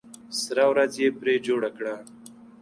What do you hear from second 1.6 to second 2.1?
کړه.